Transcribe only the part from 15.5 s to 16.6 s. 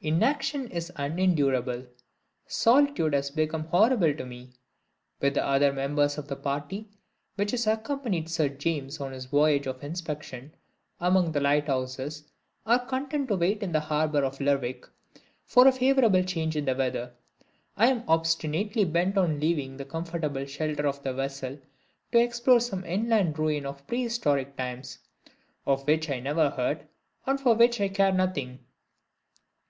a favorable change